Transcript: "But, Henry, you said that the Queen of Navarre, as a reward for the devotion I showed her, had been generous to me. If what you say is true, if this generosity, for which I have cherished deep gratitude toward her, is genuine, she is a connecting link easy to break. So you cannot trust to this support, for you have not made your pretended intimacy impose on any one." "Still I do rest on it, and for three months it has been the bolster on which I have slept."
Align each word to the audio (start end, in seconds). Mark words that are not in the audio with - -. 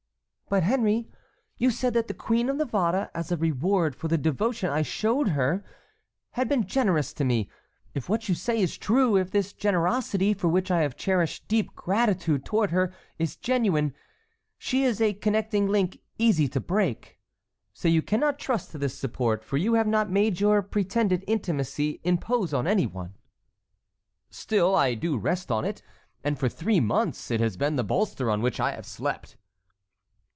"But, 0.49 0.63
Henry, 0.63 1.09
you 1.57 1.71
said 1.71 1.93
that 1.93 2.09
the 2.09 2.13
Queen 2.13 2.49
of 2.49 2.57
Navarre, 2.57 3.09
as 3.15 3.31
a 3.31 3.37
reward 3.37 3.95
for 3.95 4.09
the 4.09 4.17
devotion 4.17 4.69
I 4.69 4.81
showed 4.81 5.29
her, 5.29 5.63
had 6.31 6.49
been 6.49 6.67
generous 6.67 7.13
to 7.13 7.23
me. 7.23 7.49
If 7.93 8.09
what 8.09 8.27
you 8.27 8.35
say 8.35 8.59
is 8.59 8.77
true, 8.77 9.15
if 9.15 9.31
this 9.31 9.53
generosity, 9.53 10.33
for 10.33 10.49
which 10.49 10.69
I 10.69 10.81
have 10.81 10.97
cherished 10.97 11.47
deep 11.47 11.73
gratitude 11.73 12.43
toward 12.43 12.71
her, 12.71 12.93
is 13.17 13.37
genuine, 13.37 13.93
she 14.57 14.83
is 14.83 14.99
a 14.99 15.13
connecting 15.13 15.69
link 15.69 15.99
easy 16.19 16.49
to 16.49 16.59
break. 16.59 17.17
So 17.71 17.87
you 17.87 18.01
cannot 18.01 18.37
trust 18.37 18.71
to 18.71 18.77
this 18.77 18.97
support, 18.97 19.45
for 19.45 19.55
you 19.55 19.75
have 19.75 19.87
not 19.87 20.11
made 20.11 20.41
your 20.41 20.61
pretended 20.61 21.23
intimacy 21.27 22.01
impose 22.03 22.53
on 22.53 22.67
any 22.67 22.85
one." 22.87 23.13
"Still 24.29 24.75
I 24.75 24.95
do 24.95 25.17
rest 25.17 25.49
on 25.49 25.63
it, 25.63 25.81
and 26.25 26.37
for 26.37 26.49
three 26.49 26.81
months 26.81 27.31
it 27.31 27.39
has 27.39 27.55
been 27.55 27.77
the 27.77 27.85
bolster 27.85 28.29
on 28.29 28.41
which 28.41 28.59
I 28.59 28.73
have 28.73 28.85
slept." 28.85 29.37